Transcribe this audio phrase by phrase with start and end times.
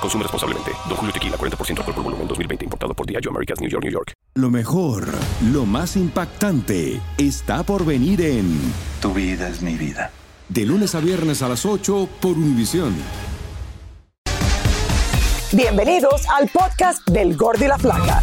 [0.00, 0.72] Consume responsablemente.
[0.88, 2.64] Don Julio Tequila, 40% alcohol por volumen, 2020.
[2.64, 4.12] Importado por Diageo Americas, New York, New York.
[4.34, 5.08] Lo mejor,
[5.52, 8.58] lo más impactante, está por venir en
[9.00, 10.10] Tu vida es mi vida.
[10.48, 12.94] De lunes a viernes a las 8 por Univisión.
[15.52, 18.22] Bienvenidos al podcast del Gordi y la Flaca.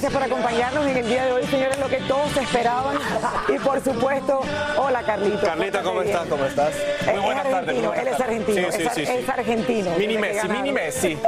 [0.00, 2.96] gracias por acompañarnos en el día de hoy, señores, lo que todos esperaban.
[3.48, 4.42] Y por supuesto,
[4.76, 5.40] hola Carlito.
[5.40, 6.26] Carlita, ¿cómo estás?
[6.28, 6.72] ¿Cómo estás?
[7.10, 7.76] Muy buenas es tardes.
[7.76, 8.70] Él es argentino.
[8.70, 9.90] Sí, es, sí, es argentino.
[9.98, 11.18] Mini Messi, mini Messi.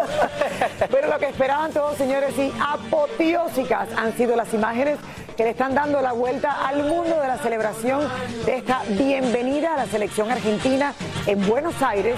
[0.90, 4.98] Pero lo que esperaban todos, señores, y apoteósicas han sido las imágenes
[5.36, 8.08] que le están dando la vuelta al mundo de la celebración
[8.46, 10.94] de esta bienvenida a la selección argentina
[11.26, 12.14] en Buenos Aires.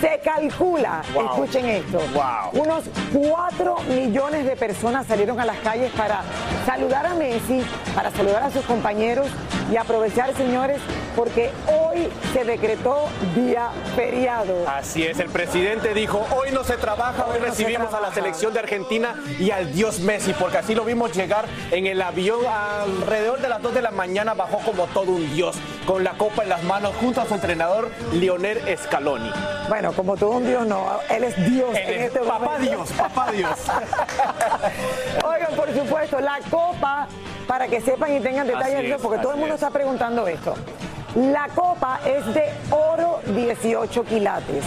[0.00, 1.24] Se calcula, Wow.
[1.24, 2.62] escuchen esto, Wow.
[2.62, 6.20] unos 4 millones de personas salieron a las calles para
[6.66, 7.62] saludar a Messi,
[7.94, 9.26] para saludar a sus compañeros
[9.72, 10.80] y aprovechar, señores,
[11.16, 14.68] porque hoy se decretó día feriado.
[14.68, 18.00] Así es, el presidente dijo, hoy no se trabaja, hoy, Hoy no se recibimos a
[18.00, 22.00] la selección de Argentina y al dios Messi, porque así lo vimos llegar en el
[22.02, 26.12] avión alrededor de las 2 de la mañana, bajó como todo un dios, con la
[26.12, 29.30] copa en las manos, junto a su entrenador Lionel Scaloni.
[29.68, 32.76] Bueno, como todo un Dios, no, él es Dios Él en es este papá momento.
[32.76, 33.58] Dios, papá Dios.
[35.24, 37.08] Oigan, por supuesto, la copa,
[37.46, 39.62] para que sepan y tengan detalles, es, porque todo el mundo es.
[39.62, 40.54] está preguntando esto.
[41.14, 44.64] La copa es de oro 18 quilates.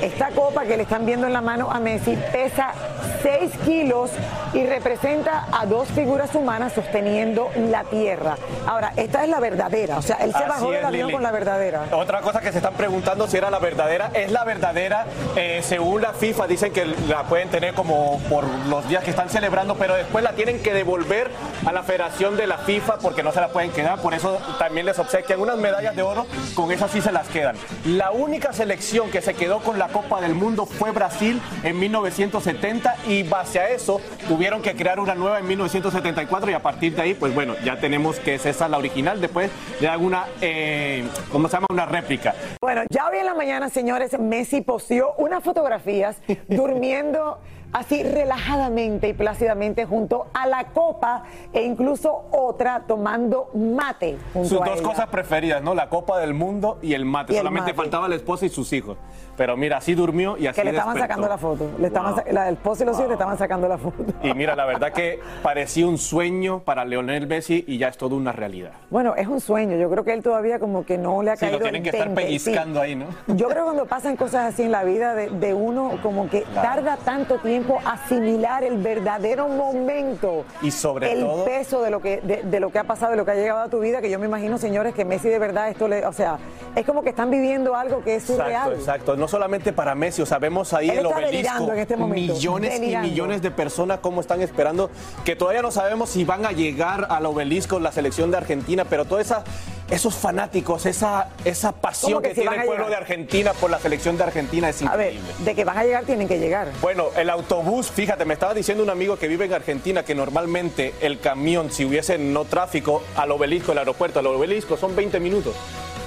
[0.00, 2.72] Esta copa que le están viendo en la mano a Messi pesa
[3.22, 4.10] 6 kilos
[4.52, 8.36] y representa a dos figuras humanas sosteniendo la tierra.
[8.66, 11.12] Ahora, esta es la verdadera, o sea, él se Así bajó del avión Lili.
[11.14, 11.82] con la verdadera.
[11.92, 15.06] Otra cosa que se están preguntando si era la verdadera, es la verdadera.
[15.36, 19.28] eh, según la FIFA dicen que la pueden tener como por los días que están
[19.28, 21.30] celebrando, pero después la tienen que devolver
[21.66, 23.98] a la Federación de la FIFA porque no se la pueden quedar.
[24.00, 27.56] Por eso también les obsequian unas medallas de oro, con esas sí se las quedan.
[27.84, 32.96] La única selección que se quedó con la Copa del Mundo fue Brasil en 1970
[33.06, 37.02] y base a eso tuvieron que crear una nueva en 1974 y a partir de
[37.02, 39.20] ahí, pues bueno, ya tenemos que es esa la original.
[39.20, 39.50] Después
[39.80, 41.66] de alguna, eh, ¿cómo se llama?
[41.70, 42.34] Una réplica.
[42.60, 46.16] Bueno, ya hoy en la mañana, señores, Messi posteó unas fotografías
[46.48, 47.38] durmiendo
[47.72, 54.62] así relajadamente y plácidamente junto a la copa e incluso otra tomando mate junto Sus
[54.62, 54.88] a dos ella.
[54.88, 55.74] cosas preferidas, ¿no?
[55.74, 57.32] La Copa del Mundo y el mate.
[57.32, 57.82] Y el Solamente mate.
[57.82, 58.96] faltaba la esposa y sus hijos.
[59.36, 61.14] Pero mira, así durmió y así que le estaban despertó.
[61.22, 61.70] sacando la foto.
[61.78, 62.24] Le estaban Wow.
[62.32, 64.04] la del esposo y los hijos le estaban sacando la foto.
[64.22, 68.16] Y mira, la verdad que parecía un sueño para Leonel Messi y ya es todo
[68.16, 68.72] una realidad.
[68.90, 69.76] Bueno, es un sueño.
[69.76, 71.90] Yo creo que él todavía como que no le ha Sí, lo caído tienen el
[71.90, 72.86] que estar 20, pellizcando sí.
[72.86, 73.06] ahí, ¿no?
[73.28, 76.40] Yo creo que cuando pasan cosas así en la vida de, de uno, como que
[76.54, 80.44] tarda tanto tiempo asimilar el verdadero momento.
[80.62, 83.16] Y sobre el todo- peso de lo que de, de lo que ha pasado, de
[83.16, 85.38] lo que ha llegado a tu vida, que yo me imagino, señores, que Messi de
[85.38, 86.38] verdad esto le, o sea,
[86.74, 88.50] es como que están viviendo algo que es surreal.
[88.72, 89.16] Exacto, exacto.
[89.16, 91.72] No solamente para Messi, o sea, vemos ahí Él el obelisco.
[91.72, 93.06] en este momento, millones delirando.
[93.06, 94.90] y millones de personas cómo están esperando,
[95.24, 99.04] que todavía no sabemos si van a llegar al obelisco la selección de Argentina, pero
[99.04, 99.44] toda esa
[99.90, 102.90] esos fanáticos, esa, esa pasión ¿Cómo que tiene el pueblo llegar?
[102.90, 105.44] de Argentina por la selección de Argentina es A ver, increíble.
[105.44, 106.68] de que van a llegar, tienen que llegar.
[106.80, 110.94] Bueno, el autobús, fíjate, me estaba diciendo un amigo que vive en Argentina que normalmente
[111.00, 115.54] el camión, si hubiese no tráfico, al obelisco, el aeropuerto, al obelisco, son 20 minutos.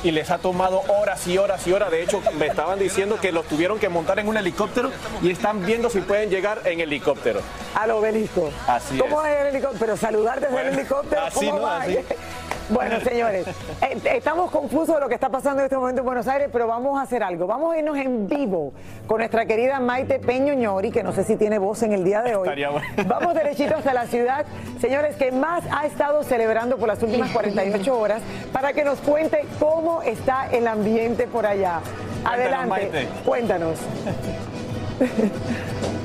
[0.01, 1.91] Y les ha tomado horas y horas y horas.
[1.91, 5.65] De hecho, me estaban diciendo que los tuvieron que montar en un helicóptero y están
[5.65, 7.41] viendo si pueden llegar en helicóptero.
[7.75, 8.49] Al obelisco.
[8.65, 9.33] Así ¿Cómo es.
[9.35, 9.79] es el helicóptero?
[9.79, 11.61] Pero saludar desde el helicóptero, así, ¿cómo ¿no?
[11.63, 11.81] va?
[11.81, 11.97] Así.
[12.69, 13.47] Bueno, señores,
[13.81, 16.67] eh, estamos confusos de lo que está pasando en este momento en Buenos Aires, pero
[16.67, 17.47] vamos a hacer algo.
[17.47, 18.73] Vamos a irnos en vivo
[19.07, 22.21] con nuestra querida Maite Peño Ñori, que no sé si tiene voz en el día
[22.21, 22.47] de hoy.
[22.47, 22.81] Bueno.
[23.07, 24.45] Vamos derechito hasta la ciudad,
[24.79, 28.21] señores, que más ha estado celebrando por las últimas 48 horas,
[28.53, 31.81] para que nos cuente cómo está el ambiente por allá.
[32.23, 33.79] Adelante, cuéntanos.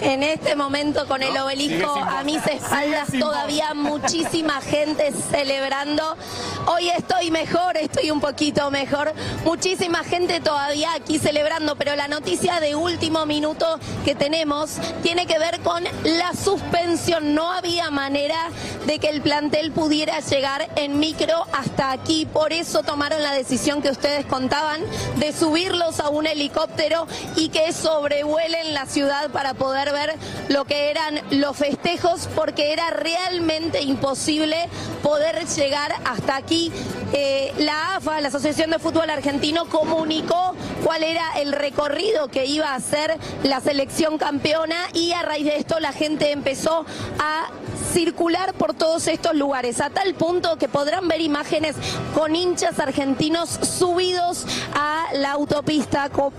[0.00, 6.16] En este momento con el obelisco a mis espaldas todavía muchísima gente celebrando.
[6.66, 9.12] Hoy estoy mejor, estoy un poquito mejor.
[9.44, 15.38] Muchísima gente todavía aquí celebrando, pero la noticia de último minuto que tenemos tiene que
[15.38, 17.34] ver con la suspensión.
[17.34, 18.50] No había manera
[18.86, 22.26] de que el plantel pudiera llegar en micro hasta aquí.
[22.26, 24.80] Por eso tomaron la decisión que ustedes contaban
[25.16, 27.06] de subirlos a un helicóptero
[27.36, 30.14] y que sobrevuelen la ciudad para poder ver
[30.48, 34.68] lo que eran los festejos porque era realmente imposible
[35.02, 36.49] poder llegar hasta aquí.
[36.50, 40.54] Eh, la AFA, la Asociación de Fútbol Argentino, comunicó
[40.84, 45.56] cuál era el recorrido que iba a hacer la selección campeona y a raíz de
[45.56, 46.84] esto la gente empezó
[47.20, 47.48] a
[47.92, 51.76] circular por todos estos lugares, a tal punto que podrán ver imágenes
[52.14, 56.32] con hinchas argentinos subidos a la autopista, con,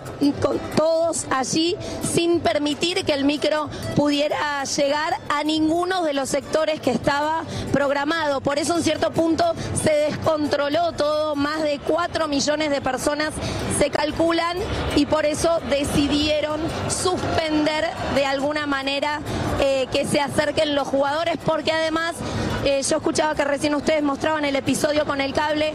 [0.75, 6.91] todos allí, sin permitir que el micro pudiera llegar a ninguno de los sectores que
[6.91, 8.41] estaba programado.
[8.41, 9.43] Por eso en cierto punto
[9.81, 13.33] se descontroló todo, más de 4 millones de personas
[13.77, 14.57] se calculan
[14.95, 19.21] y por eso decidieron suspender de alguna manera
[19.59, 22.15] eh, que se acerquen los jugadores porque además
[22.63, 25.73] eh, yo escuchaba que recién ustedes mostraban el episodio con el cable,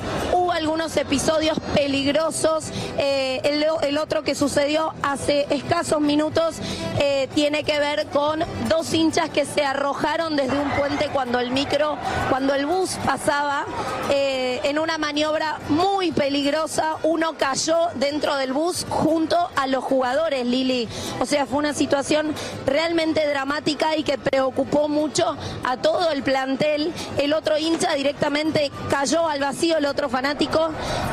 [0.57, 2.65] algunos episodios peligrosos,
[2.99, 6.57] eh, el, otro que sucedió hace escasos minutos
[6.99, 11.51] eh, tiene que ver con dos hinchas que se arrojaron desde un puente cuando el
[11.51, 11.99] micro,
[12.31, 13.65] cuando el bus pasaba
[14.11, 20.47] eh, en una maniobra muy peligrosa, uno cayó dentro del bus junto a los jugadores,
[20.47, 20.89] Lili.
[21.21, 22.35] O sea, fue una situación
[22.67, 26.93] realmente dramática y que preocupó mucho a todo el plantel.
[27.19, 30.46] El otro hincha directamente cayó al vacío, el otro fanático.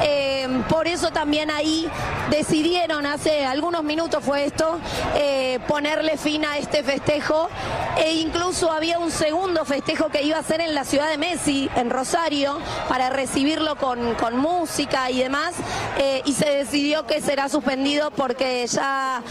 [0.01, 1.87] Eh, por eso también ahí
[2.29, 4.79] decidieron, hace algunos minutos fue esto,
[5.15, 7.49] eh, ponerle fin a este festejo.
[7.97, 11.69] E incluso había un segundo festejo que iba a ser en la ciudad de Messi,
[11.75, 12.59] en Rosario,
[12.89, 15.53] para recibirlo con, con música y demás.
[15.97, 19.21] eh, y se decidió que será suspendido porque ya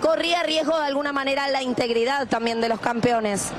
[0.00, 3.52] corría riesgo de alguna manera la integridad también de los campeones.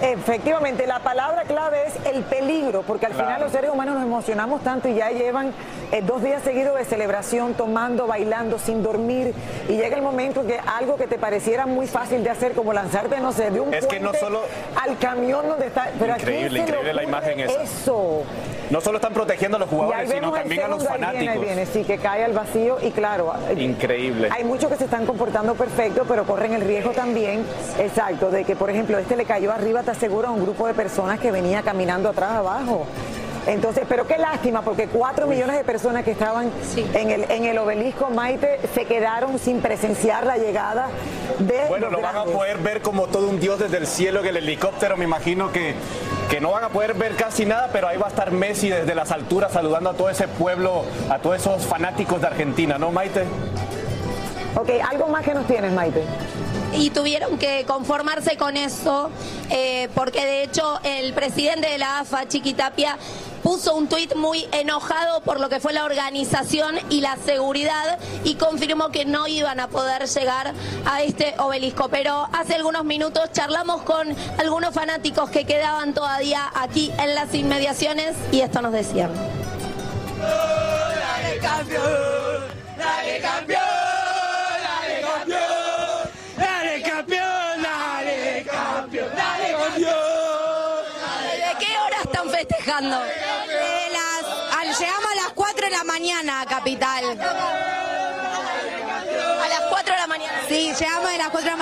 [0.00, 4.62] Efectivamente, la palabra clave es el peligro, porque al final los seres humanos nos emocionamos
[4.62, 5.52] tanto y ya llevan
[5.92, 9.32] eh, dos días seguidos de celebración, tomando, bailando, sin dormir,
[9.68, 13.20] y llega el momento que algo que te pareciera muy fácil de hacer, como lanzarte,
[13.20, 14.42] no sé, de un Es que no solo-
[14.82, 15.88] al camión donde está...
[15.98, 17.62] Pero ¿a quién Increíble, le increíble la imagen esa.
[17.62, 18.22] Eso.
[18.70, 21.40] No solo están protegiendo a los jugadores, sino también a los viene, fanáticos.
[21.40, 23.32] viene, sí, que cae al vacío y claro.
[23.56, 24.28] Increíble.
[24.32, 27.44] Hay muchos que se están comportando perfecto, pero corren el riesgo también,
[27.78, 30.74] exacto, de que, por ejemplo, este le cayó arriba, te aseguro, a un grupo de
[30.74, 32.86] personas que venía caminando atrás abajo.
[33.46, 36.50] Entonces, pero qué lástima, porque cuatro millones de personas que estaban
[36.94, 40.88] en, el, en el obelisco Maite se quedaron sin presenciar la llegada
[41.38, 41.66] de.
[41.68, 44.26] Bueno, los lo van a poder ver como todo un dios desde el cielo en
[44.28, 44.96] el helicóptero.
[44.96, 45.74] Me imagino que,
[46.34, 48.92] que no van a poder ver casi nada, pero ahí va a estar Messi desde
[48.96, 53.22] las alturas saludando a todo ese pueblo, a todos esos fanáticos de Argentina, ¿no, Maite?
[54.56, 56.02] Ok, algo más que nos tienes, Maite.
[56.72, 59.10] y tuvieron que conformarse con eso,
[59.48, 62.98] eh, porque de hecho el presidente de la AFA, Chiquitapia,
[63.44, 68.36] puso un tuit muy enojado por lo que fue la organización y la seguridad y
[68.36, 70.54] confirmó que no iban a poder llegar
[70.86, 71.90] a este obelisco.
[71.90, 78.16] Pero hace algunos minutos charlamos con algunos fanáticos que quedaban todavía aquí en las inmediaciones
[78.32, 79.10] y esto nos decían.
[80.18, 82.44] Dale campeón,
[82.78, 83.60] dale campeón,
[84.64, 85.40] dale campeón,
[86.38, 90.14] dale campeón, dale campeón, dale campeón.
[91.34, 92.96] ¿De qué hora están festejando?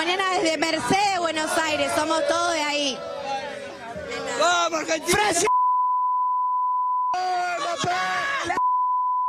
[0.03, 1.89] Mañana desde Mercedes, Buenos Aires.
[1.95, 2.99] Somos todos de ahí.
[4.37, 5.17] ¡Vamos, Argentina!
[5.17, 5.49] ¡Francia!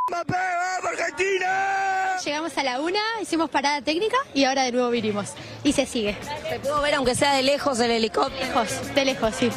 [0.08, 2.16] ¡Mbappé, vamos, Argentina!
[2.24, 5.34] Llegamos a la una, hicimos parada técnica y ahora de nuevo vinimos.
[5.62, 6.16] Y se sigue.
[6.48, 8.44] Se pudo ver aunque sea de lejos el helicóptero.
[8.44, 9.50] Lejos, de lejos, sí.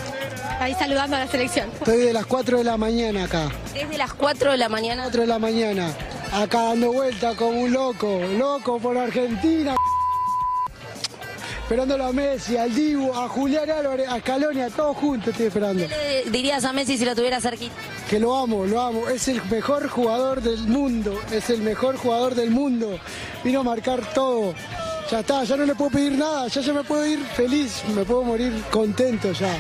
[0.60, 1.72] Ahí saludando a la selección.
[1.72, 3.50] Estoy de las 4 de la mañana acá.
[3.74, 5.04] Desde las 4 de la mañana.
[5.04, 5.94] 4 de la mañana.
[6.32, 8.20] Acá dando vuelta como un loco.
[8.38, 9.76] Loco por Argentina.
[11.68, 15.86] Esperándolo a Messi, al Dibu, a Julián Álvarez, a Scaloni, a todos juntos estoy esperando.
[15.86, 17.76] ¿Qué le dirías a Messi si lo tuviera cerquita?
[18.10, 19.10] Que lo amo, lo amo.
[19.10, 21.20] Es el mejor jugador del mundo.
[21.30, 22.98] Es el mejor jugador del mundo.
[23.44, 24.54] Vino a marcar todo.
[25.12, 26.48] Ya está, ya no le puedo pedir nada.
[26.48, 27.84] Ya, ya me puedo ir feliz.
[27.94, 29.54] Me puedo morir contento ya.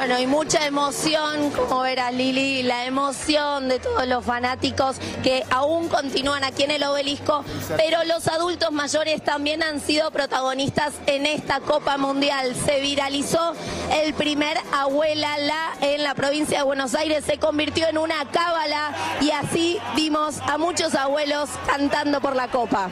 [0.00, 5.90] Bueno, y mucha emoción, como verás Lili, la emoción de todos los fanáticos que aún
[5.90, 7.44] continúan aquí en el obelisco,
[7.76, 12.54] pero los adultos mayores también han sido protagonistas en esta Copa Mundial.
[12.64, 13.52] Se viralizó
[13.92, 18.94] el primer abuela la en la provincia de Buenos Aires, se convirtió en una cábala
[19.20, 22.88] y así vimos a muchos abuelos cantando por la Copa.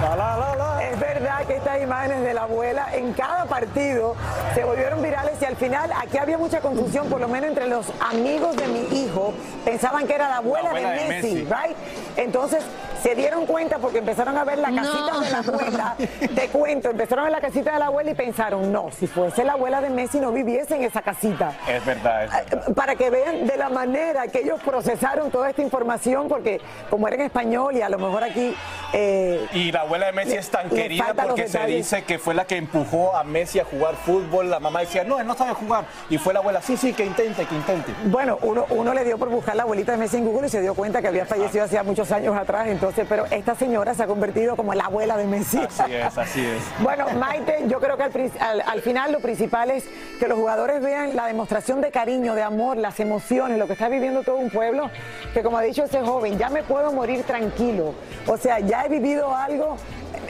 [0.00, 0.47] Verdad
[1.48, 4.14] que estas imágenes de la abuela en cada partido
[4.54, 7.86] se volvieron virales y al final aquí había mucha confusión, por lo menos entre los
[8.00, 9.32] amigos de mi hijo,
[9.64, 11.44] pensaban que era la abuela, abuela de, de Messi, Messi.
[11.46, 11.76] right?
[12.16, 12.62] Entonces
[13.02, 15.20] se dieron cuenta porque empezaron a ver la casita No.
[15.20, 15.96] de la abuela.
[16.34, 19.44] Te cuento, empezaron a ver la casita de la abuela y pensaron, no, si fuese
[19.44, 22.74] la abuela de Messi no viviese en esa casita Es verdad, es verdad.
[22.74, 27.16] para que vean de la manera que ellos procesaron toda esta información, porque como era
[27.16, 28.54] en español y a lo mejor aquí...
[28.92, 32.34] eh, Y la abuela de Messi Le- es tan querida porque se dice que fue
[32.34, 34.50] la que empujó a Messi a jugar fútbol.
[34.50, 35.84] La mamá decía, no, él no sabe jugar.
[36.10, 37.92] Y fue la abuela, sí, sí, que intente, que intente.
[38.04, 40.60] Bueno, uno, uno le dio por buscar la abuelita de Messi en Google y se
[40.60, 44.06] dio cuenta que había fallecido hacía muchos años atrás, entonces, pero esta señora se ha
[44.06, 45.58] convertido como la abuela de Messi.
[45.58, 46.62] Así es, así es.
[46.80, 49.84] Bueno, Maite, yo creo que al, al final lo principal es
[50.18, 53.88] que los jugadores vean la demostración de cariño, de amor, las emociones, lo que está
[53.88, 54.90] viviendo todo un pueblo,
[55.34, 57.94] que como ha dicho ese joven, ya me puedo morir tranquilo.
[58.26, 59.76] O sea, ya he vivido algo.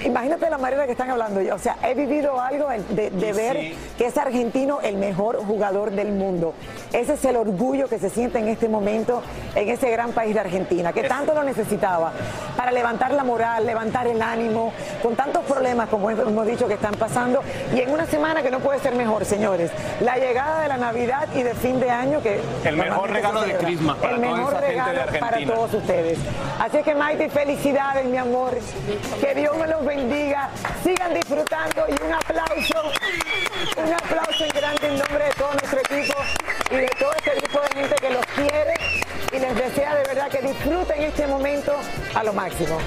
[0.04, 1.54] Imagínate la manera que están hablando yo.
[1.54, 3.76] O sea, he vivido algo de, ver sí.
[3.96, 6.54] que es argentino el mejor jugador del mundo.
[6.92, 9.22] Ese es el orgullo que se siente en este momento
[9.54, 12.12] en ese gran país de Argentina, que Es- tanto lo necesitaba
[12.56, 16.94] para levantar la moral, levantar el ánimo, con tantos problemas como hemos dicho que están
[16.94, 17.40] pasando,
[17.74, 19.70] y en una semana que no puede ser mejor, señores.
[20.00, 23.54] La llegada de la Navidad y de fin de año que El mejor regalo de.
[23.58, 26.18] Christmas para el toda mejor esa gente de regalo para todos ustedes.
[26.60, 28.52] Así es que Maite, felicidades, mi amor.
[29.20, 30.50] Que Dios me los bendiga.
[30.84, 32.92] Sigan disfrutando y un aplauso,
[33.76, 36.14] un aplauso en grande en nombre de todo nuestro equipo
[36.70, 38.74] y de todo este grupo de gente que los quiere
[39.32, 41.74] y les desea de verdad que disfruten este momento
[42.14, 42.78] a lo máximo.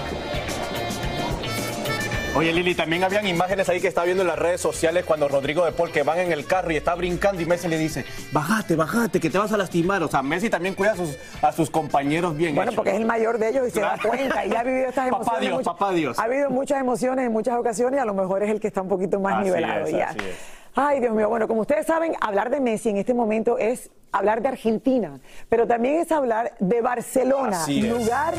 [2.33, 5.65] Oye, Lili, también habían imágenes ahí que estaba viendo en las redes sociales cuando Rodrigo
[5.65, 8.77] de Paul que van en el carro y está brincando y Messi le dice, bájate,
[8.77, 10.01] bájate, que te vas a lastimar.
[10.01, 12.55] O sea, Messi también cuida a sus, a sus compañeros bien.
[12.55, 15.09] Bueno, porque es el mayor de ellos y se da cuenta y ha vivido estas
[15.11, 15.41] Papá emociones.
[15.41, 16.19] Dios, mucho- papá Dios.
[16.19, 18.81] Ha habido muchas emociones en muchas ocasiones y a lo mejor es el que está
[18.81, 20.05] un poquito más Así nivelado es, ya.
[20.09, 20.35] así es.
[20.73, 21.27] Ay, Dios mío.
[21.27, 25.19] Bueno, como ustedes saben, hablar de Messi en este momento es hablar de Argentina,
[25.49, 27.93] pero también es hablar de Barcelona, Así es.
[27.93, 28.35] lugar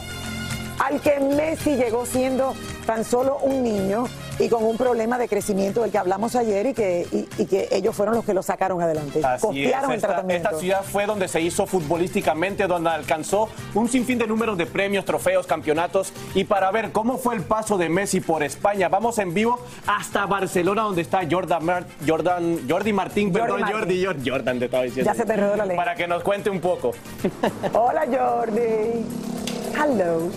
[0.82, 2.54] al que Messi llegó siendo
[2.86, 4.04] tan solo un niño
[4.38, 7.68] y con un problema de crecimiento del que hablamos ayer y que, y, y que
[7.70, 9.20] ellos fueron los que lo sacaron adelante.
[9.24, 10.48] Así Costearon es, el esta, tratamiento.
[10.48, 15.04] esta ciudad fue donde se hizo futbolísticamente, donde alcanzó un sinfín de números de premios,
[15.04, 16.12] trofeos, campeonatos.
[16.34, 20.26] Y para ver cómo fue el paso de Messi por España, vamos en vivo hasta
[20.26, 23.78] Barcelona, donde está Jordan, Mar- Jordan Jordi Martín, Jordi perdón, Martín.
[23.78, 25.12] Jordi, Jordi, Jordan, te estaba diciendo.
[25.12, 25.84] Ya se te enredó la lengua.
[25.84, 26.92] Para que nos cuente un poco.
[27.74, 29.04] Hola, Jordi.
[29.74, 30.30] Hello.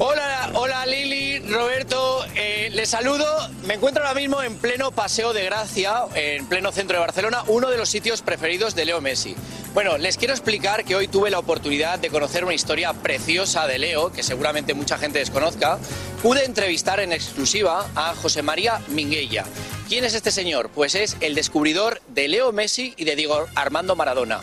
[0.00, 3.24] Hola, hola Lili, Roberto, eh, les saludo.
[3.64, 7.70] Me encuentro ahora mismo en pleno Paseo de Gracia, en pleno centro de Barcelona, uno
[7.70, 9.34] de los sitios preferidos de Leo Messi.
[9.72, 13.78] Bueno, les quiero explicar que hoy tuve la oportunidad de conocer una historia preciosa de
[13.78, 15.78] Leo, que seguramente mucha gente desconozca.
[16.22, 19.44] Pude entrevistar en exclusiva a José María Minguella.
[19.88, 20.68] ¿Quién es este señor?
[20.68, 24.40] Pues es el descubridor de Leo Messi y de Diego Armando Maradona.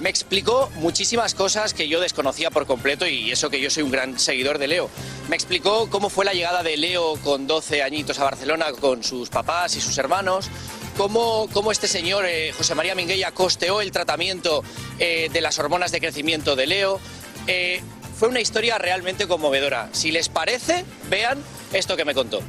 [0.00, 3.90] Me explicó muchísimas cosas que yo desconocía por completo y eso que yo soy un
[3.90, 4.88] gran seguidor de Leo.
[5.28, 9.28] Me explicó cómo fue la llegada de Leo con 12 añitos a Barcelona con sus
[9.28, 10.50] papás y sus hermanos,
[10.96, 14.62] cómo, cómo este señor, eh, José María Minguella, costeó el tratamiento
[15.00, 17.00] eh, de las hormonas de crecimiento de Leo.
[17.48, 17.82] Eh,
[18.16, 19.88] fue una historia realmente conmovedora.
[19.92, 21.38] Si les parece, vean
[21.72, 22.40] esto que me contó.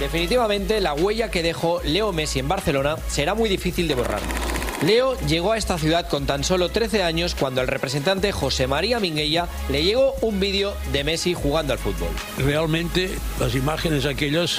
[0.00, 4.20] Definitivamente la huella que dejó Leo Messi en Barcelona será muy difícil de borrar.
[4.82, 9.00] Leo llegó a esta ciudad con tan solo 13 años cuando el representante José María
[9.00, 12.08] Minguella le llegó un vídeo de Messi jugando al fútbol.
[12.38, 13.10] Realmente
[13.40, 14.58] las imágenes aquellas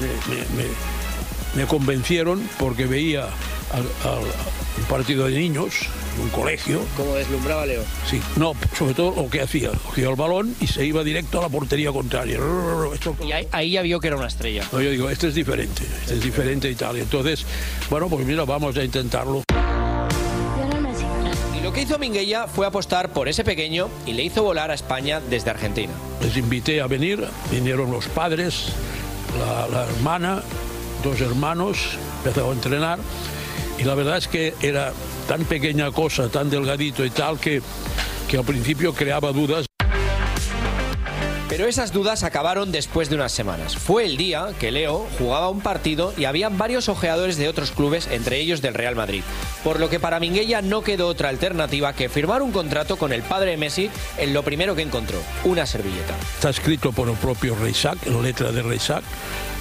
[0.00, 3.24] me, me- convencieron porque veía
[3.72, 3.82] al-
[4.78, 5.74] un partido de niños,
[6.20, 6.80] un colegio.
[6.96, 7.82] ¿Cómo deslumbraba Leo?
[8.08, 11.42] Sí, no, sobre todo lo que hacía, cogía el balón y se iba directo a
[11.42, 12.38] la portería contraria.
[12.92, 14.64] Esto- Y ahí, ahí ya vio que era una estrella.
[14.72, 16.96] No, yo digo, este es diferente, este es diferente y tal.
[16.96, 17.44] Entonces,
[17.90, 19.42] bueno, pues mira, vamos a intentarlo.
[21.58, 24.74] Y lo que hizo Minguella fue apostar por ese pequeño y le hizo volar a
[24.74, 25.92] España desde Argentina.
[26.22, 28.66] Les invité a venir, vinieron los padres,
[29.38, 30.42] la, la hermana,
[31.02, 31.78] dos hermanos,
[32.24, 32.98] empezó a entrenar
[33.78, 34.92] y la verdad es que era
[35.28, 37.60] tan pequeña cosa, tan delgadito y tal que,
[38.28, 39.66] que al principio creaba dudas.
[41.50, 43.76] Pero esas dudas acabaron después de unas semanas.
[43.76, 48.06] Fue el día que Leo jugaba un partido y había varios ojeadores de otros clubes,
[48.10, 49.22] entre ellos del Real Madrid.
[49.64, 53.22] Por lo que para Minguella no quedó otra alternativa que firmar un contrato con el
[53.22, 56.14] padre de Messi en lo primero que encontró, una servilleta.
[56.36, 59.02] Está escrito por el propio Reisac, en letra de Reisac,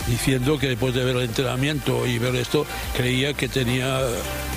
[0.08, 4.00] diciendo que después de ver el entrenamiento y ver esto, creía que tenía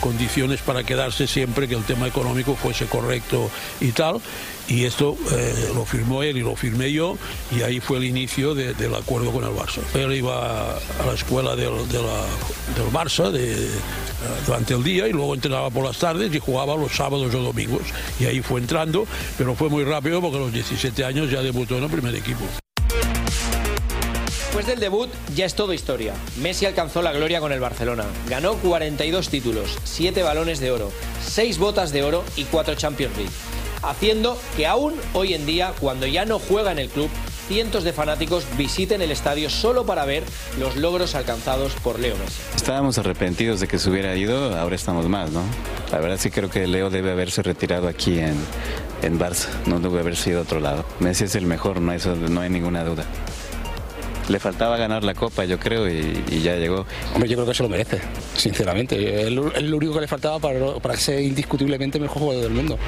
[0.00, 4.20] condiciones para quedarse siempre que el tema económico fuese correcto y tal.
[4.68, 7.18] Y esto eh, lo firmó él y lo firmé yo,
[7.50, 9.80] y ahí fue el inicio de- del acuerdo con el Barça.
[9.94, 13.68] Él iba a la escuela del, del Barça de-
[14.46, 17.82] durante el día y luego entrenaba por las tardes y jugaba los sábados o domingos.
[18.20, 21.76] Y ahí fue entrando, pero fue muy rápido porque a los 17 años ya debutó
[21.76, 22.44] en el primer equipo.
[24.50, 26.12] Después del debut ya es todo historia.
[26.42, 28.02] Messi alcanzó la gloria con el Barcelona.
[28.28, 30.90] Ganó 42 títulos, 7 balones de oro,
[31.24, 33.30] 6 botas de oro y 4 Champions League.
[33.84, 37.08] Haciendo que aún hoy en día, cuando ya no juega en el club,
[37.46, 40.24] cientos de fanáticos visiten el estadio solo para ver
[40.58, 42.42] los logros alcanzados por Leo Messi.
[42.56, 45.44] Estábamos arrepentidos de que se hubiera ido, ahora estamos más, ¿no?
[45.92, 48.34] La verdad sí creo que Leo debe haberse retirado aquí en,
[49.02, 50.84] en Barça, no debe haber sido otro lado.
[50.98, 53.06] Messi es el mejor, no, no hay ninguna duda.
[54.30, 56.86] Le faltaba ganar la copa, yo creo, y, y ya llegó.
[57.14, 58.00] Hombre, yo creo que se lo merece,
[58.36, 59.22] sinceramente.
[59.22, 62.44] Es lo, es lo único que le faltaba para, para ser indiscutiblemente el mejor jugador
[62.44, 62.78] del mundo.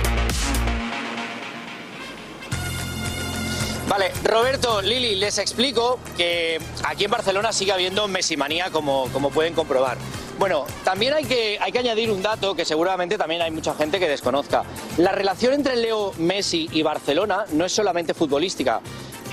[3.89, 9.53] Vale, Roberto, Lili, les explico que aquí en Barcelona sigue habiendo Messimanía, como, como pueden
[9.53, 9.99] comprobar.
[10.39, 13.99] Bueno, también hay que, hay que añadir un dato que seguramente también hay mucha gente
[13.99, 14.63] que desconozca.
[14.97, 18.81] La relación entre Leo Messi y Barcelona no es solamente futbolística.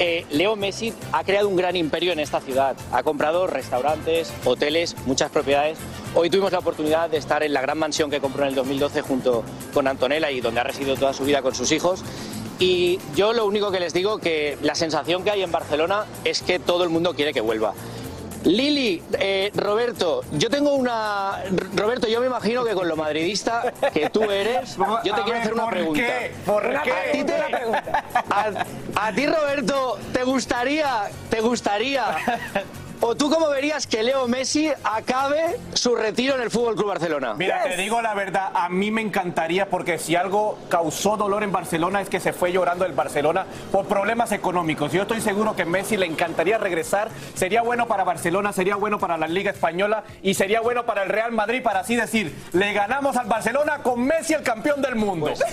[0.01, 2.77] Eh, Leo Messi ha creado un gran imperio en esta ciudad.
[2.93, 5.77] Ha comprado restaurantes, hoteles, muchas propiedades.
[6.15, 9.01] Hoy tuvimos la oportunidad de estar en la gran mansión que compró en el 2012
[9.01, 12.05] junto con Antonella y donde ha residido toda su vida con sus hijos.
[12.59, 16.41] Y yo lo único que les digo que la sensación que hay en Barcelona es
[16.41, 17.73] que todo el mundo quiere que vuelva.
[18.43, 21.43] Lili, eh, Roberto, yo tengo una...
[21.75, 25.31] Roberto, yo me imagino que con lo madridista que tú eres, yo te A quiero
[25.31, 26.01] ver, hacer una ¿por pregunta.
[26.01, 26.31] qué?
[26.45, 26.91] ¿Por qué?
[27.11, 27.33] ti te-
[28.29, 28.51] a,
[28.95, 32.05] a ti, Roberto, ¿te gustaría, te gustaría,
[33.01, 37.33] o tú cómo verías que Leo Messi acabe su retiro en el Fútbol Club Barcelona?
[37.33, 41.51] Mira, te digo la verdad, a mí me encantaría porque si algo causó dolor en
[41.51, 44.91] Barcelona es que se fue llorando el Barcelona por problemas económicos.
[44.91, 47.09] Yo estoy seguro que Messi le encantaría regresar.
[47.35, 51.09] Sería bueno para Barcelona, sería bueno para la Liga Española y sería bueno para el
[51.09, 55.33] Real Madrid para así decir, le ganamos al Barcelona con Messi el campeón del mundo.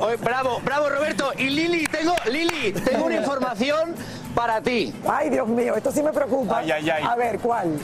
[0.00, 1.32] Oye, bravo, bravo Roberto.
[1.36, 3.94] Y Lili, tengo, Lili, tengo una información
[4.34, 4.94] para ti.
[5.08, 6.58] Ay, Dios mío, esto sí me preocupa.
[6.58, 7.04] Ay, ay, ay.
[7.06, 7.78] A ver, ¿cuál?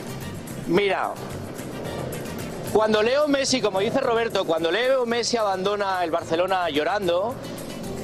[0.66, 1.11] Mira,
[2.72, 7.34] cuando Leo Messi, como dice Roberto, cuando Leo Messi abandona el Barcelona llorando,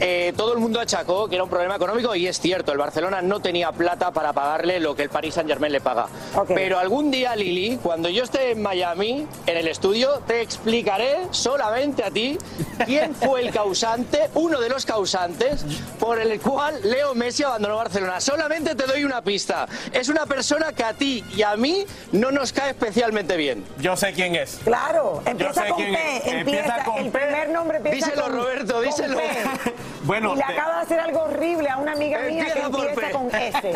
[0.01, 3.23] eh, todo el mundo achacó que era un problema económico y es cierto, el Barcelona
[3.23, 6.07] no tenía plata para pagarle lo que el Paris Saint Germain le paga.
[6.49, 12.05] Pero algún día, Lili, cuando yo esté en Miami, en el estudio, te explicaré solamente
[12.05, 12.39] a ti
[12.87, 15.65] quién fue el causante, uno de los causantes,
[15.99, 18.21] por el cual Leo Messi abandonó Barcelona.
[18.21, 19.67] Solamente te doy una pista.
[19.93, 23.65] Es una persona que a ti y a mí no nos cae especialmente bien.
[23.79, 24.61] Yo sé quién es.
[24.65, 26.17] Claro, Yo empieza sé con quién P.
[26.17, 26.27] es.
[26.27, 27.19] Empieza, Empieza con el P.
[27.19, 29.17] primer nombre empieza Díselo, con Roberto, con díselo.
[29.19, 29.25] P.
[30.05, 33.11] Bueno, y le te- acaba de hacer algo horrible a una amiga mía que Empieza
[33.11, 33.73] con S.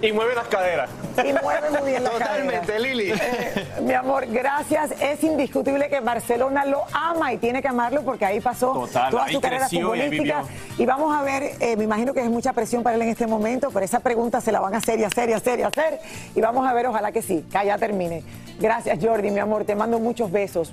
[0.02, 0.90] y mueve las caderas.
[1.18, 2.78] Y mueve muy bien la Totalmente, cadera.
[2.78, 3.10] Lili.
[3.12, 4.92] Eh, mi amor, gracias.
[5.00, 9.24] Es indiscutible que Barcelona lo ama y tiene que amarlo porque ahí pasó Total, toda
[9.24, 10.44] ahí su carrera y futbolística.
[10.78, 13.26] Y vamos a ver, eh, me imagino que es mucha presión para él en este
[13.26, 16.00] momento, pero esa pregunta se la van a hacer y hacer y hacer y hacer.
[16.34, 18.22] Y vamos a ver, ojalá que sí, que ya termine.
[18.58, 19.64] Gracias, Jordi, mi amor.
[19.64, 20.72] Te mando muchos besos.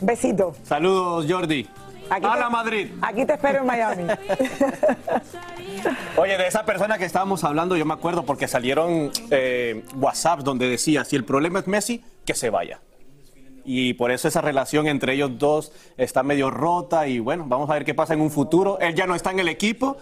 [0.00, 0.54] Besito.
[0.64, 1.68] Saludos, Jordi.
[2.10, 2.88] Aquí a te- la Madrid.
[3.02, 4.04] Aquí te espero en Miami.
[6.16, 10.68] Oye, de esa persona que estábamos hablando, yo me acuerdo porque salieron eh, WhatsApp donde
[10.68, 12.80] decía, si el problema es Messi, que se vaya.
[13.64, 17.74] Y por eso esa relación entre ellos dos está medio rota y bueno, vamos a
[17.74, 18.78] ver qué pasa en un futuro.
[18.80, 19.98] Él ya no está en el equipo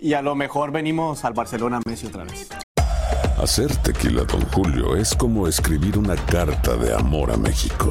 [0.00, 2.48] y a lo mejor venimos al Barcelona Messi otra vez.
[3.40, 7.90] Hacer tequila, Don Julio, es como escribir una carta de amor a México.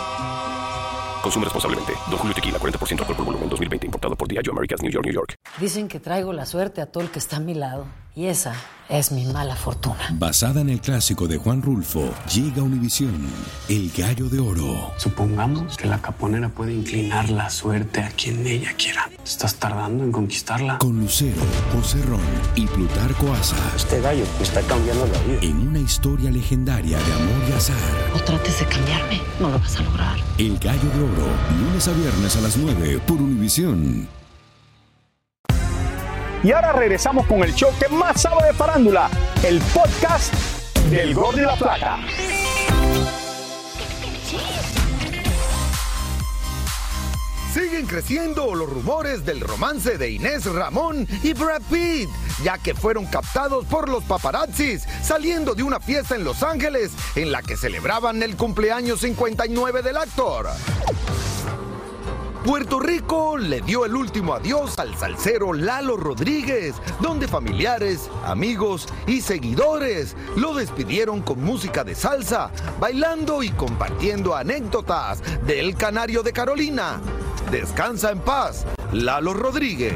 [1.21, 1.93] Consume responsablemente.
[2.09, 3.85] Don Julio Tequila, 40% alcohol por volumen, 2020.
[3.85, 5.35] Importado por Diageo Americas, New York, New York.
[5.59, 7.85] Dicen que traigo la suerte a todo el que está a mi lado.
[8.13, 8.53] Y esa
[8.89, 10.09] es mi mala fortuna.
[10.11, 13.25] Basada en el clásico de Juan Rulfo, llega Univisión,
[13.69, 14.91] El Gallo de Oro.
[14.97, 19.09] Supongamos que la caponera puede inclinar la suerte a quien ella quiera.
[19.23, 20.77] ¿Estás tardando en conquistarla?
[20.79, 22.19] Con Lucero, José Ron
[22.55, 23.55] y Plutarco Asa.
[23.77, 25.39] Este gallo me está cambiando la vida.
[25.43, 27.77] En una historia legendaria de amor y azar.
[28.13, 30.17] No trates de cambiarme, no lo vas a lograr.
[30.37, 31.10] El Gallo de Oro,
[31.59, 34.07] lunes a viernes a las 9 por Univisión.
[36.43, 39.09] Y ahora regresamos con el show que más sabe de farándula,
[39.43, 40.33] el podcast
[40.89, 41.99] del Gol de la Plata.
[47.53, 52.09] Siguen creciendo los rumores del romance de Inés Ramón y Brad Pitt,
[52.45, 57.33] ya que fueron captados por los paparazzis saliendo de una fiesta en Los Ángeles en
[57.33, 60.47] la que celebraban el cumpleaños 59 del actor.
[62.45, 69.19] Puerto Rico le dio el último adiós al salsero Lalo Rodríguez, donde familiares, amigos y
[69.19, 77.01] seguidores lo despidieron con música de salsa, bailando y compartiendo anécdotas del Canario de Carolina.
[77.49, 79.95] Descansa en paz, Lalo Rodríguez.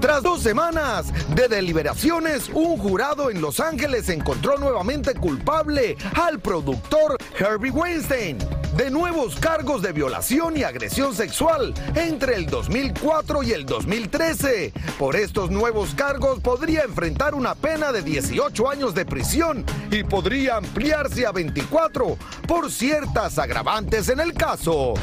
[0.00, 7.16] Tras dos semanas de deliberaciones, un jurado en Los Ángeles encontró nuevamente culpable al productor
[7.38, 8.38] Herbie Weinstein
[8.76, 14.72] de nuevos cargos de violación y agresión sexual entre el 2004 y el 2013.
[14.98, 20.56] Por estos nuevos cargos podría enfrentar una pena de 18 años de prisión y podría
[20.56, 24.94] ampliarse a 24 por ciertas agravantes en el caso.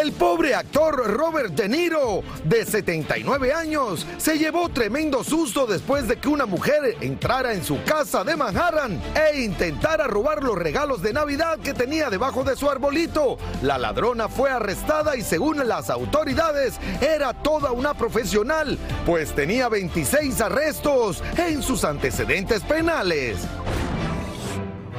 [0.00, 6.16] El pobre actor Robert De Niro, de 79 años, se llevó tremendo susto después de
[6.16, 11.12] que una mujer entrara en su casa de Manhattan e intentara robar los regalos de
[11.12, 13.36] Navidad que tenía debajo de su arbolito.
[13.60, 20.40] La ladrona fue arrestada y según las autoridades era toda una profesional, pues tenía 26
[20.40, 23.36] arrestos en sus antecedentes penales.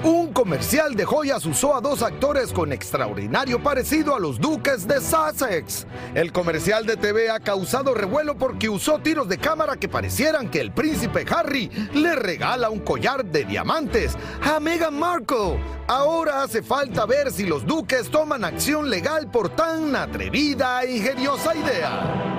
[0.03, 4.99] Un comercial de joyas usó a dos actores con extraordinario parecido a los duques de
[4.99, 5.85] Sussex.
[6.15, 10.59] El comercial de TV ha causado revuelo porque usó tiros de cámara que parecieran que
[10.59, 15.59] el príncipe Harry le regala un collar de diamantes a Meghan Markle.
[15.87, 21.55] Ahora hace falta ver si los duques toman acción legal por tan atrevida e ingeniosa
[21.55, 22.31] idea.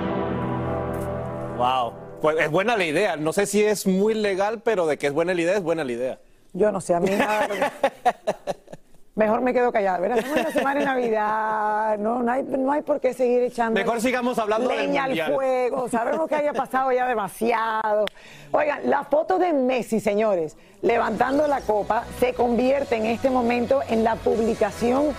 [1.55, 1.93] Wow.
[2.21, 3.15] Pues es buena la idea.
[3.15, 5.85] No sé si es muy legal, pero de que es buena la idea, es buena
[5.85, 6.19] la idea.
[6.53, 7.47] Yo no sé, a mí nada.
[9.15, 10.17] Mejor me quedo callada, ¿verdad?
[10.17, 13.79] Estamos en la semana de Navidad, no, no, hay, no hay por qué seguir echando
[13.79, 18.05] Mejor sigamos hablando del leña al fuego, sabemos que haya pasado ya demasiado.
[18.51, 24.03] Oigan, la foto de Messi, señores, levantando la copa, se convierte en este momento en
[24.03, 25.09] la publicación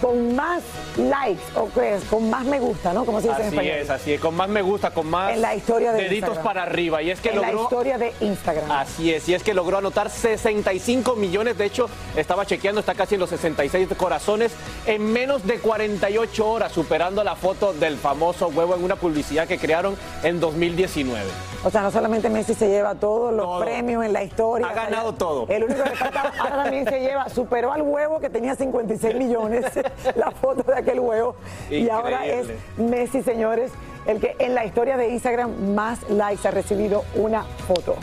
[0.00, 0.62] con más
[0.96, 3.04] likes, o qué es, con más me gusta, ¿no?
[3.04, 3.76] Como se dice en Así español.
[3.78, 6.44] es, así es, con más me gusta, con más En la historia de deditos Instagram.
[6.44, 7.02] para arriba.
[7.02, 8.70] Y es que en la logró historia de Instagram.
[8.70, 13.14] Así es, y es que logró anotar 65 millones, de hecho estaba chequeando, está casi
[13.14, 14.52] en los 66 corazones
[14.86, 19.58] en menos de 48 horas, superando la foto del famoso huevo en una publicidad que
[19.58, 21.24] crearon en 2019.
[21.62, 23.60] O sea, no solamente Messi se lleva todos los Todo.
[23.60, 24.66] premios en la historia.
[24.68, 25.46] Ha ganado todo.
[25.48, 29.66] El único que falta ahora también se lleva, superó al huevo que tenía 56 millones,
[30.16, 31.36] la foto de aquel huevo.
[31.70, 32.48] Y ahora es.
[32.76, 33.72] Messi, señores,
[34.06, 37.96] el que en la historia de Instagram más likes ha recibido una foto.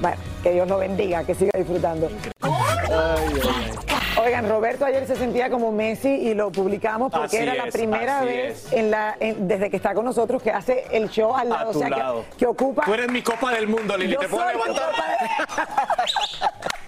[0.00, 2.08] Bueno, que Dios lo bendiga, que siga disfrutando.
[4.20, 7.72] Oigan, Roberto ayer se sentía como Messi y lo publicamos porque Así era la es,
[7.72, 8.72] primera vez es.
[8.72, 11.66] en la, en- desde que está con nosotros que hace el show al lado.
[11.68, 12.24] A o sea, que- lado.
[12.36, 12.84] Que, ocupa.
[12.84, 14.90] Tú eres mi copa del mundo, Lili, Yo te puedo levantar.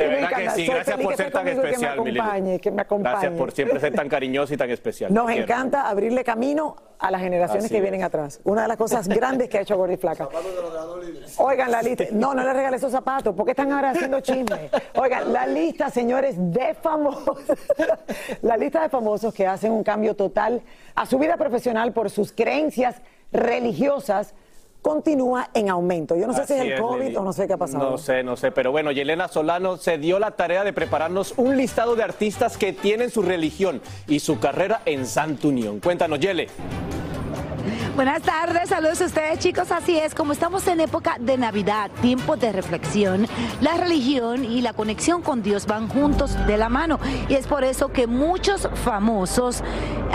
[0.00, 2.20] De verdad que sí, gracias por ser tan especial, que mi me Lili.
[2.20, 3.12] acompañe, que me acompañe.
[3.12, 5.12] Gracias por siempre ser tan cariñoso y tan especial.
[5.12, 7.82] Nos encanta abrirle camino a las generaciones Así que es.
[7.82, 8.40] vienen atrás.
[8.44, 10.28] Una de las cosas grandes que ha hecho Gordy Flaca.
[11.38, 12.04] Oigan, la lista.
[12.12, 13.34] No, no le regalé esos zapatos.
[13.34, 14.70] ¿Por qué están ahora haciendo chisme?
[14.96, 17.38] Oigan, la lista, señores, de famosos.
[18.42, 20.62] La lista de famosos que hacen un cambio total
[20.94, 22.96] a su vida profesional por sus creencias
[23.32, 24.34] religiosas
[24.82, 26.16] continúa en aumento.
[26.16, 27.16] Yo no sé si es el es, COVID Lili.
[27.16, 27.90] o no sé qué ha pasado.
[27.90, 31.56] No sé, no sé, pero bueno, Yelena Solano se dio la tarea de prepararnos un
[31.56, 35.80] listado de artistas que tienen su religión y su carrera en Santa Unión.
[35.80, 36.48] Cuéntanos, Yele.
[37.94, 39.70] Buenas tardes, saludos a ustedes chicos.
[39.70, 43.26] Así es, como estamos en época de Navidad, tiempo de reflexión,
[43.60, 46.98] la religión y la conexión con Dios van juntos de la mano.
[47.28, 49.62] Y es por eso que muchos famosos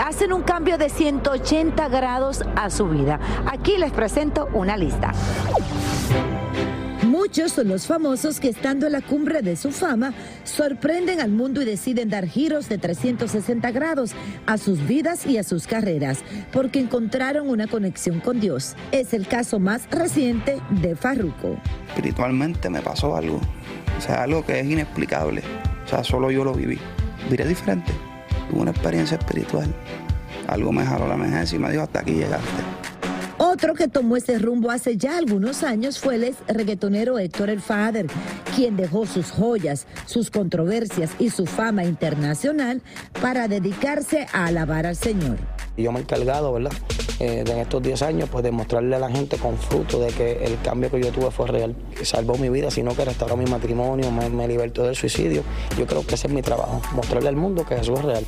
[0.04, 3.20] hacen un cambio de 180 grados a su vida.
[3.46, 5.12] Aquí les presento una lista.
[7.16, 10.12] Muchos son los famosos que estando en la cumbre de su fama
[10.44, 14.12] sorprenden al mundo y deciden dar giros de 360 grados
[14.44, 16.18] a sus vidas y a sus carreras
[16.52, 18.76] porque encontraron una conexión con Dios.
[18.92, 21.58] Es el caso más reciente de Farruko.
[21.88, 23.40] Espiritualmente me pasó algo,
[23.96, 25.42] o sea, algo que es inexplicable,
[25.86, 26.78] o sea, solo yo lo viví.
[27.30, 27.92] Viré diferente,
[28.50, 29.74] tuve una experiencia espiritual,
[30.48, 32.85] algo me jaló la emergencia y me dijo hasta aquí llegaste.
[33.56, 37.62] Otro que tomó ese rumbo hace ya algunos años fue el ex reggaetonero Héctor El
[37.62, 38.06] Father,
[38.54, 42.82] quien dejó sus joyas, sus controversias y su fama internacional
[43.22, 45.38] para dedicarse a alabar al Señor.
[45.78, 46.72] Yo me he encargado, ¿verdad?
[47.18, 50.44] Eh, de en estos 10 años, pues demostrarle a la gente con fruto de que
[50.44, 51.74] el cambio que yo tuve fue real.
[51.96, 55.42] Que salvó mi vida, sino que restauró mi matrimonio, me, me libertó del suicidio.
[55.78, 58.26] Yo creo que ese es mi trabajo, mostrarle al mundo que Jesús es real.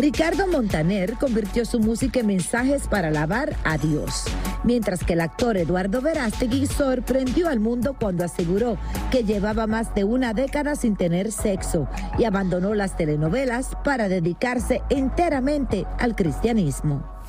[0.00, 4.24] Ricardo Montaner convirtió su música en mensajes para alabar a Dios,
[4.64, 8.78] mientras que el actor Eduardo Verástegui sorprendió al mundo cuando aseguró
[9.10, 11.86] que llevaba más de una década sin tener sexo
[12.18, 17.19] y abandonó las telenovelas para dedicarse enteramente al cristianismo.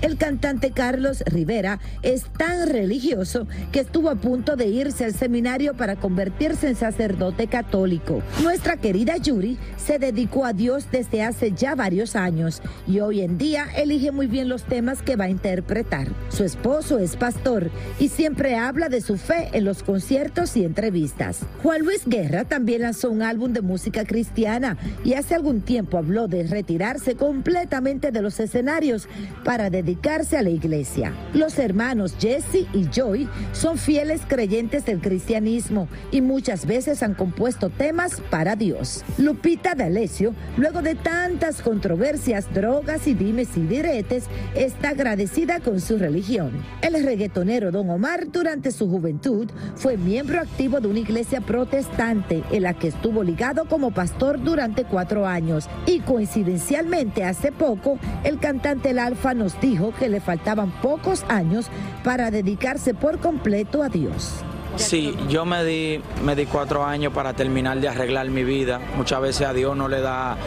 [0.00, 5.74] El cantante Carlos Rivera es tan religioso que estuvo a punto de irse al seminario
[5.74, 8.22] para convertirse en sacerdote católico.
[8.44, 13.38] Nuestra querida Yuri se dedicó a Dios desde hace ya varios años y hoy en
[13.38, 16.06] día elige muy bien los temas que va a interpretar.
[16.28, 21.40] Su esposo es pastor y siempre habla de su fe en los conciertos y entrevistas.
[21.64, 26.28] Juan Luis Guerra también lanzó un álbum de música cristiana y hace algún tiempo habló
[26.28, 29.08] de retirarse completamente de los escenarios
[29.42, 31.14] para dedicarse a la iglesia.
[31.32, 37.70] Los hermanos Jesse y Joy son fieles creyentes del cristianismo y muchas veces han compuesto
[37.70, 39.02] temas para Dios.
[39.16, 44.24] Lupita D'Alessio, luego de tantas controversias, drogas y dimes y diretes,
[44.54, 46.52] está agradecida con su religión.
[46.82, 52.62] El reggaetonero Don Omar durante su juventud fue miembro activo de una iglesia protestante en
[52.62, 58.90] la que estuvo ligado como pastor durante cuatro años y coincidencialmente hace poco el cantante
[58.90, 61.66] El Alfa nos dijo que le faltaban pocos años
[62.04, 64.44] para dedicarse por completo a Dios.
[64.78, 68.80] Sí, yo me di, me di cuatro años para terminar de arreglar mi vida.
[68.96, 70.38] Muchas veces a Dios no le da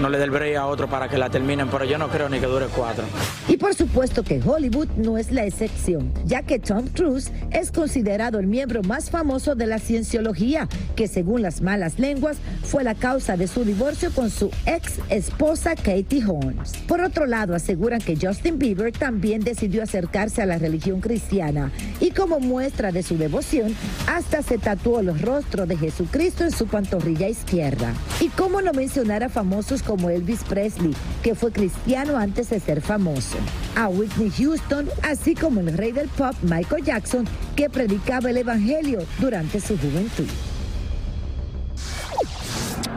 [0.00, 2.28] no le dé el break a otro para que la terminen, pero yo no creo
[2.28, 3.04] ni que dure cuatro.
[3.48, 8.38] Y por supuesto que Hollywood no es la excepción, ya que Tom Cruise es considerado
[8.38, 13.36] el miembro más famoso de la cienciología, que según las malas lenguas fue la causa
[13.36, 16.72] de su divorcio con su ex esposa Katie Holmes.
[16.86, 22.10] Por otro lado, aseguran que Justin Bieber también decidió acercarse a la religión cristiana y
[22.10, 23.67] como muestra de su devoción,
[24.06, 27.92] hasta se tatuó los rostros de Jesucristo en su pantorrilla izquierda.
[28.20, 32.80] Y cómo no mencionar a famosos como Elvis Presley, que fue cristiano antes de ser
[32.80, 33.36] famoso,
[33.76, 37.26] a Whitney Houston, así como el rey del pop Michael Jackson,
[37.56, 40.28] que predicaba el Evangelio durante su juventud.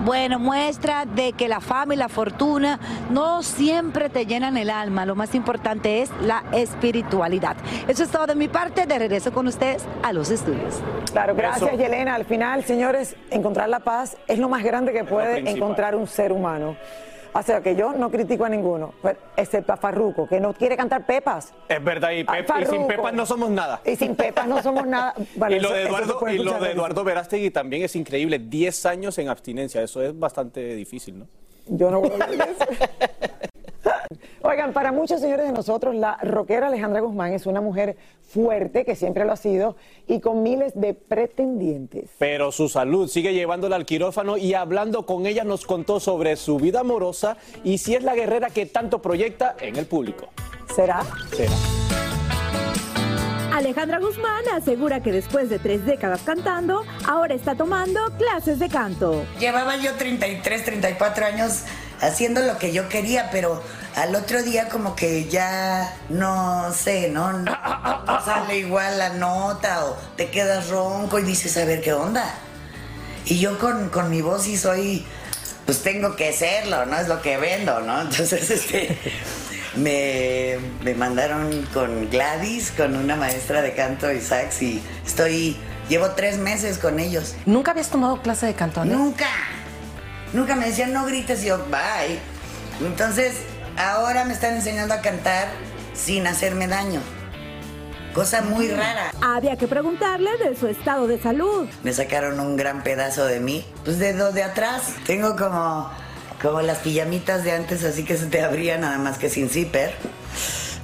[0.04, 2.80] Bueno, muestra de que la fama y la fortuna
[3.12, 5.06] no siempre te llenan el alma.
[5.06, 7.56] Lo más importante es la espiritualidad.
[7.88, 8.88] Eso es todo de mi parte.
[8.88, 10.82] De regreso con ustedes a los estudios.
[11.12, 12.16] Claro, gracias, Yelena.
[12.16, 16.32] Al final, señores, encontrar la paz es lo más grande que puede encontrar un ser
[16.32, 16.76] humano.
[17.34, 20.76] O sea, que yo no critico a ninguno, pero excepto a Farruco, que no quiere
[20.76, 21.54] cantar pepas.
[21.70, 22.88] Es verdad, y, A Pep- y sin.
[22.88, 23.82] Pepas no somos nada.
[23.86, 25.14] Y sin pepas no somos nada.
[25.36, 26.76] Bueno, y lo eso- de Eduardo, y lo escuchar de veces.
[26.76, 28.38] Eduardo Verástegui también es increíble.
[28.40, 31.28] 10 años en abstinencia, eso es bastante difícil, ¿no?
[31.68, 32.66] Yo no voy a hablar de eso.
[34.44, 37.96] Oigan, para muchos señores de nosotros, la rockera Alejandra Guzmán es una mujer
[38.28, 39.76] fuerte, que siempre lo ha sido,
[40.08, 42.10] y con miles de pretendientes.
[42.18, 46.58] Pero su salud sigue llevándola al quirófano y hablando con ella nos contó sobre su
[46.58, 50.30] vida amorosa y si es la guerrera que tanto proyecta en el público.
[50.76, 51.04] ¿Será?
[51.36, 51.52] Será.
[53.54, 59.24] Alejandra Guzmán asegura que después de tres décadas cantando, ahora está tomando clases de canto.
[59.40, 61.66] Llevaba yo 33, 34 años
[62.02, 63.62] haciendo lo que yo quería, pero
[63.96, 67.32] al otro día como que ya no sé, ¿no?
[67.34, 72.26] No sale igual la nota o te quedas ronco y dices, a ver qué onda.
[73.26, 75.06] Y yo con, con mi voz sí soy,
[75.66, 76.98] pues tengo que serlo, ¿no?
[76.98, 78.02] Es lo que vendo, ¿no?
[78.02, 78.98] Entonces, este,
[79.76, 85.56] me, me mandaron con Gladys, con una maestra de canto y sax y estoy,
[85.88, 87.36] llevo tres meses con ellos.
[87.46, 88.84] ¿Nunca habías tomado clase de canto?
[88.84, 88.98] ¿no?
[88.98, 89.28] Nunca.
[90.34, 92.20] Nunca me decían no grites y yo, bye.
[92.86, 93.36] Entonces,
[93.78, 95.48] ahora me están enseñando a cantar
[95.94, 97.02] sin hacerme daño.
[98.14, 99.12] Cosa muy rara.
[99.22, 101.68] Había que preguntarle de su estado de salud.
[101.84, 104.84] Me sacaron un gran pedazo de mí, pues de de atrás.
[105.06, 105.90] Tengo como,
[106.42, 109.94] como las pijamitas de antes, así que se te abría nada más que sin zipper.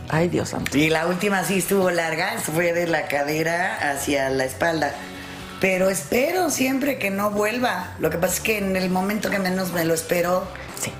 [0.10, 0.78] Ay, Dios santo.
[0.78, 4.94] Y la última sí estuvo larga, fue de la cadera hacia la espalda.
[5.60, 7.96] Pero espero siempre que no vuelva.
[8.00, 10.48] Lo que pasa es que en el momento que menos me lo espero,
[10.80, 10.92] sí.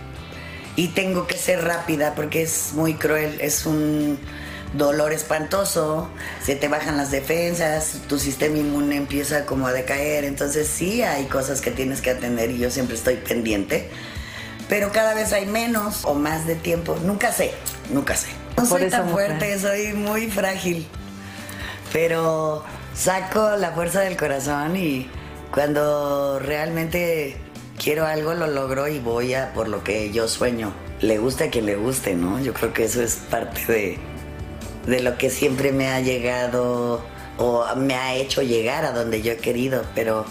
[0.76, 3.38] Y tengo que ser rápida porque es muy cruel.
[3.40, 4.20] Es un
[4.74, 6.10] dolor espantoso,
[6.44, 10.24] se te bajan las defensas, tu sistema inmune empieza como a decaer.
[10.24, 13.90] Entonces sí hay cosas que tienes que atender y yo siempre estoy pendiente.
[14.70, 16.98] Pero cada vez hay menos o más de tiempo.
[17.04, 17.52] Nunca sé,
[17.92, 18.28] nunca sé.
[18.58, 19.28] No Por soy tan mujer.
[19.38, 20.88] fuerte, soy muy frágil.
[21.94, 22.66] Pero
[22.98, 25.08] saco la fuerza del corazón y
[25.54, 27.38] cuando realmente
[27.82, 30.74] quiero algo lo logro y voy a por lo que yo sueño.
[31.00, 32.40] Le gusta a quien le guste, ¿no?
[32.40, 33.98] Yo creo que eso es parte de,
[34.88, 37.06] de lo que siempre me ha llegado
[37.38, 40.26] o me ha hecho llegar a donde yo he querido, pero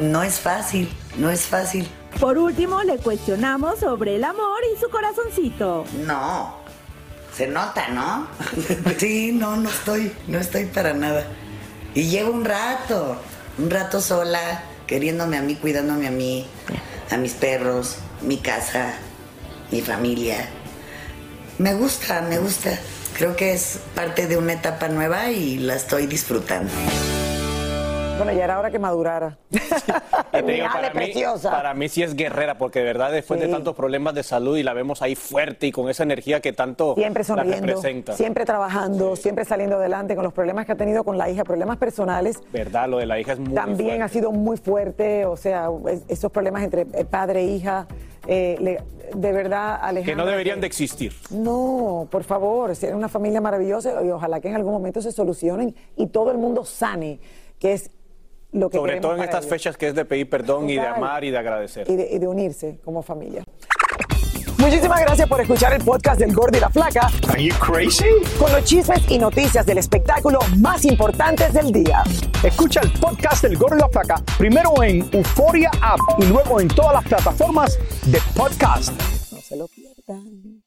[0.00, 1.88] no es fácil, no es fácil.
[2.20, 5.84] Por último, le cuestionamos sobre el amor y su corazoncito.
[6.06, 6.61] No,
[7.36, 8.26] se nota, ¿no?
[8.98, 11.26] sí, no, no estoy, no estoy para nada.
[11.94, 13.20] Y llevo un rato,
[13.58, 16.46] un rato sola, queriéndome a mí, cuidándome a mí,
[17.10, 18.94] a mis perros, mi casa,
[19.70, 20.48] mi familia.
[21.58, 22.78] Me gusta, me gusta.
[23.14, 26.70] Creo que es parte de una etapa nueva y la estoy disfrutando.
[28.24, 29.38] Bueno, ya era hora que madurara.
[30.34, 33.46] Y te digo, para, mí, para mí sí es guerrera, porque de verdad después de
[33.46, 33.52] Sí.
[33.52, 36.94] tantos problemas de salud y la vemos ahí fuerte y con esa energía que tanto
[36.94, 38.12] Siempre la sonriendo, representa.
[38.14, 41.76] siempre trabajando, siempre saliendo adelante con los problemas que ha tenido con la hija, problemas
[41.76, 42.38] personales.
[42.50, 44.02] Verdad, lo de la hija es muy También fuerte.
[44.04, 47.86] ha sido muy fuerte, o sea, es- esos problemas entre eh, padre e hija,
[48.26, 48.82] eh, le-
[49.14, 50.04] de verdad, Alejandra.
[50.12, 51.12] que no deberían de existir.
[51.30, 55.12] No, por favor, si era una familia maravillosa y ojalá que en algún momento se
[55.12, 57.20] solucionen y todo el mundo sane,
[57.58, 57.90] que es
[58.52, 59.50] lo que Sobre todo en estas ellos.
[59.50, 61.88] fechas que es de pedir perdón y de amar y de agradecer.
[61.90, 63.44] y de, y de unirse como familia.
[64.58, 67.10] Muchísimas gracias por escuchar el podcast del Gordo y la Flaca.
[67.28, 68.04] Are you crazy?
[68.38, 72.04] Con los chismes y noticias del espectáculo más importantes del día.
[72.44, 76.68] Escucha el podcast del Gordo y la Flaca primero en Euforia App y luego en
[76.68, 78.92] todas las plataformas de podcast.
[79.32, 80.62] No se lo pierdan.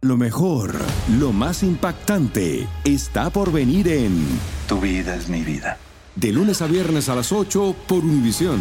[0.00, 0.72] Lo mejor,
[1.18, 4.26] lo más impactante, está por venir en
[4.68, 5.78] Tu vida es mi vida.
[6.16, 8.60] De lunes a viernes a las 8 por Univisión.